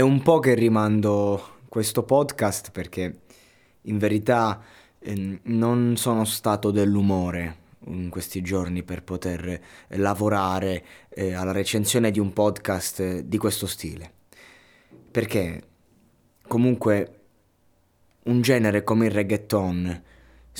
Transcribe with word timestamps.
È 0.00 0.02
un 0.02 0.22
po' 0.22 0.38
che 0.38 0.54
rimando 0.54 1.58
questo 1.68 2.04
podcast 2.04 2.70
perché 2.70 3.20
in 3.82 3.98
verità 3.98 4.58
eh, 4.98 5.40
non 5.42 5.98
sono 5.98 6.24
stato 6.24 6.70
dell'umore 6.70 7.56
in 7.88 8.08
questi 8.08 8.40
giorni 8.40 8.82
per 8.82 9.02
poter 9.02 9.60
lavorare 9.88 10.82
eh, 11.10 11.34
alla 11.34 11.52
recensione 11.52 12.10
di 12.10 12.18
un 12.18 12.32
podcast 12.32 13.18
di 13.18 13.36
questo 13.36 13.66
stile. 13.66 14.10
Perché 15.10 15.62
comunque 16.48 17.20
un 18.22 18.40
genere 18.40 18.82
come 18.82 19.04
il 19.04 19.12
reggaeton, 19.12 20.02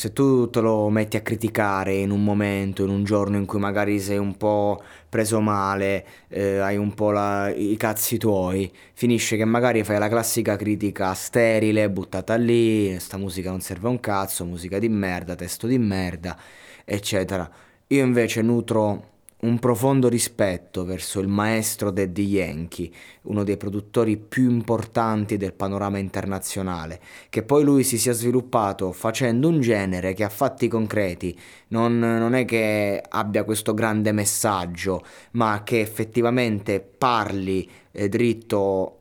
se 0.00 0.14
tu 0.14 0.48
te 0.48 0.62
lo 0.62 0.88
metti 0.88 1.18
a 1.18 1.20
criticare 1.20 1.92
in 1.92 2.10
un 2.10 2.24
momento, 2.24 2.84
in 2.84 2.88
un 2.88 3.04
giorno 3.04 3.36
in 3.36 3.44
cui 3.44 3.58
magari 3.58 4.00
sei 4.00 4.16
un 4.16 4.34
po' 4.38 4.82
preso 5.10 5.42
male, 5.42 6.06
eh, 6.28 6.56
hai 6.56 6.78
un 6.78 6.94
po' 6.94 7.10
la, 7.10 7.50
i 7.54 7.76
cazzi 7.76 8.16
tuoi, 8.16 8.72
finisce 8.94 9.36
che 9.36 9.44
magari 9.44 9.84
fai 9.84 9.98
la 9.98 10.08
classica 10.08 10.56
critica 10.56 11.12
sterile, 11.12 11.90
buttata 11.90 12.34
lì, 12.36 12.98
sta 12.98 13.18
musica 13.18 13.50
non 13.50 13.60
serve 13.60 13.88
a 13.88 13.90
un 13.90 14.00
cazzo, 14.00 14.46
musica 14.46 14.78
di 14.78 14.88
merda, 14.88 15.34
testo 15.34 15.66
di 15.66 15.76
merda, 15.76 16.34
eccetera. 16.82 17.50
Io 17.88 18.02
invece 18.02 18.40
nutro 18.40 19.19
un 19.40 19.58
profondo 19.58 20.08
rispetto 20.08 20.84
verso 20.84 21.20
il 21.20 21.28
maestro 21.28 21.90
Daddy 21.90 22.24
Yankee, 22.24 22.90
uno 23.22 23.42
dei 23.42 23.56
produttori 23.56 24.16
più 24.18 24.50
importanti 24.50 25.36
del 25.36 25.54
panorama 25.54 25.98
internazionale, 25.98 27.00
che 27.30 27.42
poi 27.42 27.64
lui 27.64 27.82
si 27.82 27.96
sia 27.96 28.12
sviluppato 28.12 28.92
facendo 28.92 29.48
un 29.48 29.60
genere 29.60 30.12
che 30.12 30.24
ha 30.24 30.28
fatti 30.28 30.68
concreti, 30.68 31.38
non, 31.68 31.98
non 31.98 32.34
è 32.34 32.44
che 32.44 33.02
abbia 33.08 33.44
questo 33.44 33.72
grande 33.72 34.12
messaggio, 34.12 35.04
ma 35.32 35.62
che 35.64 35.80
effettivamente 35.80 36.80
parli 36.80 37.68
eh, 37.92 38.08
dritto 38.08 38.96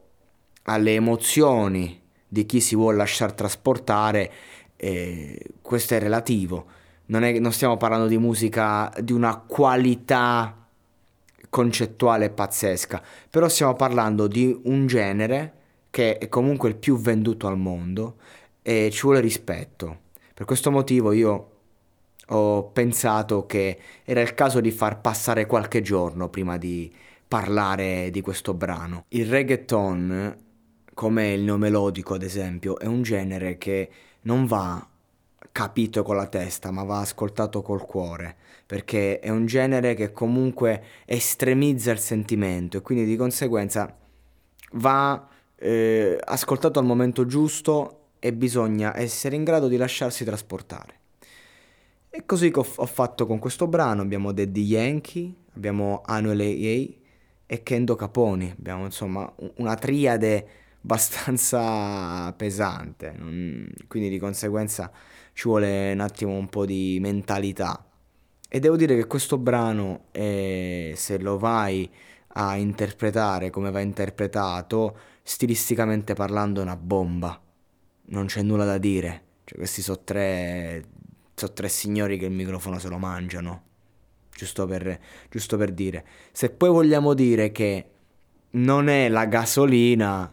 alle 0.63 0.93
emozioni 0.93 2.01
di 2.27 2.45
chi 2.45 2.61
si 2.61 2.75
vuole 2.75 2.97
lasciar 2.97 3.33
trasportare, 3.33 4.31
eh, 4.77 5.37
questo 5.61 5.95
è 5.95 5.99
relativo 5.99 6.77
non, 7.09 7.23
è, 7.23 7.37
non 7.39 7.51
stiamo 7.51 7.77
parlando 7.77 8.07
di 8.07 8.17
musica 8.17 8.91
di 9.01 9.13
una 9.13 9.37
qualità 9.37 10.55
concettuale 11.49 12.29
pazzesca, 12.29 13.01
però 13.29 13.47
stiamo 13.47 13.73
parlando 13.73 14.27
di 14.27 14.59
un 14.65 14.87
genere 14.87 15.53
che 15.89 16.17
è 16.17 16.27
comunque 16.27 16.69
il 16.69 16.75
più 16.75 16.97
venduto 16.97 17.47
al 17.47 17.57
mondo 17.57 18.17
e 18.61 18.89
ci 18.91 19.01
vuole 19.01 19.19
rispetto. 19.19 20.07
Per 20.33 20.45
questo 20.45 20.69
motivo 20.71 21.11
io 21.11 21.51
ho 22.27 22.63
pensato 22.65 23.47
che 23.47 23.79
era 24.03 24.21
il 24.21 24.35
caso 24.35 24.59
di 24.59 24.69
far 24.69 25.01
passare 25.01 25.47
qualche 25.47 25.81
giorno 25.81 26.29
prima 26.29 26.57
di 26.57 26.93
parlare 27.27 28.09
di 28.11 28.21
questo 28.21 28.53
brano. 28.53 29.05
Il 29.09 29.25
reggaeton, 29.25 30.37
come 30.93 31.33
il 31.33 31.41
neomelodico 31.41 32.13
ad 32.13 32.21
esempio, 32.21 32.77
è 32.77 32.85
un 32.85 33.01
genere 33.01 33.57
che 33.57 33.89
non 34.21 34.45
va 34.45 34.85
capito 35.51 36.03
con 36.03 36.15
la 36.15 36.27
testa, 36.27 36.71
ma 36.71 36.83
va 36.83 36.99
ascoltato 36.99 37.61
col 37.61 37.85
cuore, 37.85 38.35
perché 38.65 39.19
è 39.19 39.29
un 39.29 39.45
genere 39.45 39.93
che 39.93 40.11
comunque 40.11 40.83
estremizza 41.05 41.91
il 41.91 41.99
sentimento 41.99 42.77
e 42.77 42.81
quindi 42.81 43.05
di 43.05 43.15
conseguenza 43.15 43.97
va 44.73 45.27
eh, 45.55 46.17
ascoltato 46.23 46.79
al 46.79 46.85
momento 46.85 47.25
giusto 47.25 47.95
e 48.19 48.33
bisogna 48.33 48.97
essere 48.97 49.35
in 49.35 49.43
grado 49.43 49.67
di 49.67 49.77
lasciarsi 49.77 50.23
trasportare. 50.23 50.97
E 52.09 52.25
così 52.25 52.51
ho, 52.53 52.65
ho 52.75 52.85
fatto 52.85 53.25
con 53.25 53.39
questo 53.39 53.67
brano, 53.67 54.01
abbiamo 54.01 54.31
Daddy 54.31 54.63
Yankee, 54.63 55.33
abbiamo 55.55 56.01
Anuel 56.05 56.39
A.A. 56.39 56.97
e 57.45 57.63
Kendo 57.63 57.95
Caponi, 57.95 58.53
abbiamo 58.57 58.85
insomma 58.85 59.31
una 59.55 59.75
triade 59.75 60.47
abbastanza 60.81 62.31
pesante, 62.37 63.15
quindi 63.87 64.09
di 64.09 64.19
conseguenza 64.19 64.91
ci 65.33 65.47
vuole 65.47 65.91
un 65.93 65.99
attimo 65.99 66.33
un 66.33 66.49
po' 66.49 66.65
di 66.65 66.97
mentalità. 67.01 67.83
E 68.51 68.59
devo 68.59 68.75
dire 68.75 68.95
che 68.95 69.05
questo 69.05 69.37
brano, 69.37 70.05
eh, 70.11 70.93
se 70.95 71.19
lo 71.19 71.37
vai 71.37 71.89
a 72.33 72.55
interpretare 72.55 73.49
come 73.49 73.71
va 73.71 73.79
interpretato, 73.79 74.97
stilisticamente 75.21 76.13
parlando 76.13 76.59
è 76.59 76.63
una 76.63 76.75
bomba. 76.75 77.39
Non 78.05 78.25
c'è 78.25 78.41
nulla 78.41 78.65
da 78.65 78.77
dire. 78.77 79.23
Cioè, 79.45 79.57
questi 79.57 79.81
sono 79.81 80.01
tre, 80.03 80.83
so 81.35 81.53
tre 81.53 81.69
signori 81.69 82.17
che 82.17 82.25
il 82.25 82.31
microfono 82.31 82.79
se 82.79 82.89
lo 82.89 82.97
mangiano. 82.97 83.63
Giusto 84.31 84.65
per, 84.65 84.99
giusto 85.29 85.55
per 85.55 85.71
dire. 85.71 86.05
Se 86.31 86.49
poi 86.49 86.69
vogliamo 86.69 87.13
dire 87.13 87.51
che 87.51 87.89
non 88.51 88.87
è 88.87 89.09
la 89.09 89.25
gasolina, 89.25 90.31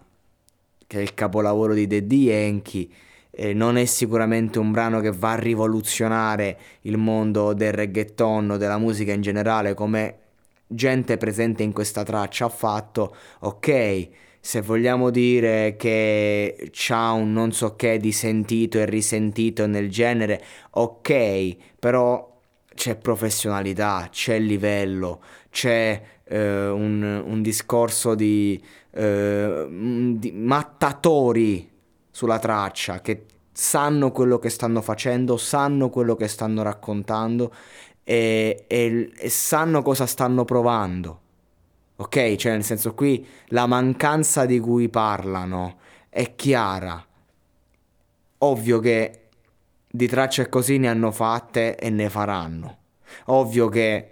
che 0.86 0.98
è 0.98 1.02
il 1.02 1.14
capolavoro 1.14 1.74
di 1.74 1.86
Daddy 1.86 2.24
Yankee, 2.24 2.88
eh, 3.30 3.52
non 3.52 3.76
è 3.76 3.84
sicuramente 3.84 4.58
un 4.58 4.72
brano 4.72 5.00
che 5.00 5.12
va 5.12 5.32
a 5.32 5.38
rivoluzionare 5.38 6.58
il 6.82 6.96
mondo 6.96 7.52
del 7.52 7.72
reggaeton 7.72 8.50
o 8.50 8.56
della 8.56 8.78
musica 8.78 9.12
in 9.12 9.20
generale 9.20 9.74
come 9.74 10.18
gente 10.66 11.16
presente 11.16 11.62
in 11.62 11.72
questa 11.72 12.02
traccia 12.02 12.46
ha 12.46 12.48
fatto, 12.48 13.14
ok, 13.40 14.08
se 14.40 14.60
vogliamo 14.60 15.10
dire 15.10 15.76
che 15.76 16.70
c'ha 16.72 17.12
un 17.12 17.32
non 17.32 17.52
so 17.52 17.74
che 17.76 17.98
di 17.98 18.12
sentito 18.12 18.78
e 18.78 18.86
risentito 18.86 19.66
nel 19.66 19.90
genere, 19.90 20.42
ok, 20.70 21.56
però 21.78 22.35
c'è 22.76 22.94
professionalità, 22.94 24.08
c'è 24.10 24.38
livello, 24.38 25.20
c'è 25.50 26.00
eh, 26.22 26.68
un, 26.68 27.22
un, 27.24 27.42
discorso 27.42 28.14
di, 28.14 28.62
eh, 28.92 29.66
di 30.16 30.32
mattatori 30.32 31.68
sulla 32.10 32.38
traccia, 32.38 33.00
che 33.00 33.24
sanno 33.50 34.12
quello 34.12 34.38
che 34.38 34.50
stanno 34.50 34.82
facendo, 34.82 35.36
sanno 35.36 35.88
quello 35.88 36.14
che 36.14 36.28
stanno 36.28 36.62
raccontando 36.62 37.52
e, 38.04 38.66
e, 38.68 39.10
e 39.16 39.28
sanno 39.30 39.82
cosa 39.82 40.06
stanno 40.06 40.44
provando. 40.44 41.20
Ok? 41.96 42.36
Cioè, 42.36 42.52
nel 42.52 42.64
senso 42.64 42.94
qui 42.94 43.26
la 43.48 43.66
mancanza 43.66 44.44
di 44.44 44.60
cui 44.60 44.88
parlano 44.88 45.78
è 46.10 46.34
chiara. 46.34 47.04
Ovvio 48.38 48.78
che 48.80 49.25
di 49.96 50.06
tracce 50.06 50.48
così 50.50 50.76
ne 50.76 50.88
hanno 50.88 51.10
fatte 51.10 51.76
e 51.76 51.88
ne 51.88 52.10
faranno. 52.10 52.78
Ovvio 53.26 53.68
che 53.68 54.10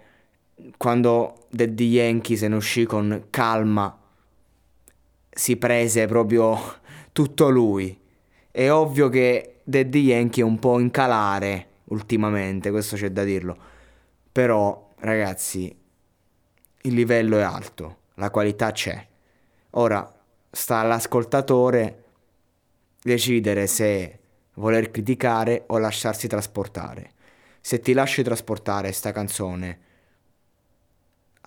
quando 0.77 1.45
Daddy 1.49 1.89
Yankee 1.89 2.35
se 2.35 2.47
ne 2.47 2.55
uscì 2.55 2.85
con 2.85 3.27
calma 3.29 3.95
si 5.29 5.57
prese 5.57 6.07
proprio 6.07 6.57
tutto 7.11 7.49
lui. 7.49 7.97
È 8.49 8.71
ovvio 8.71 9.09
che 9.09 9.59
Daddy 9.63 10.05
Yankee 10.05 10.41
è 10.43 10.45
un 10.45 10.57
po' 10.57 10.79
in 10.79 10.89
calare 10.89 11.67
ultimamente, 11.85 12.71
questo 12.71 12.95
c'è 12.95 13.11
da 13.11 13.23
dirlo. 13.23 13.55
Però, 14.31 14.93
ragazzi, 14.99 15.73
il 16.81 16.93
livello 16.93 17.37
è 17.37 17.41
alto, 17.41 17.97
la 18.15 18.31
qualità 18.31 18.71
c'è. 18.71 19.05
Ora 19.71 20.09
sta 20.49 20.77
all'ascoltatore 20.79 22.03
decidere 23.01 23.67
se 23.67 24.19
voler 24.55 24.91
criticare 24.91 25.63
o 25.67 25.77
lasciarsi 25.77 26.27
trasportare. 26.27 27.11
Se 27.61 27.79
ti 27.79 27.93
lasci 27.93 28.23
trasportare 28.23 28.91
sta 28.91 29.11
canzone 29.11 29.79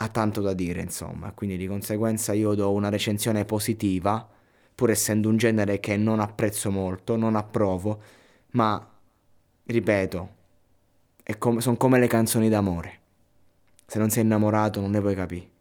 ha 0.01 0.09
tanto 0.09 0.41
da 0.41 0.53
dire, 0.55 0.81
insomma, 0.81 1.33
quindi 1.33 1.57
di 1.57 1.67
conseguenza 1.67 2.33
io 2.33 2.55
do 2.55 2.73
una 2.73 2.89
recensione 2.89 3.45
positiva 3.45 4.27
pur 4.75 4.91
essendo 4.91 5.29
un 5.29 5.37
genere 5.37 5.81
che 5.81 5.97
non 5.97 6.21
apprezzo 6.21 6.71
molto, 6.71 7.17
non 7.17 7.35
approvo, 7.35 8.01
ma 8.53 8.89
ripeto, 9.65 10.29
com- 11.39 11.59
sono 11.59 11.77
come 11.77 11.99
le 11.99 12.07
canzoni 12.07 12.49
d'amore. 12.49 13.01
Se 13.87 13.99
non 13.99 14.11
sei 14.11 14.23
innamorato 14.23 14.81
non 14.81 14.91
ne 14.91 15.01
puoi 15.01 15.15
capire. 15.17 15.58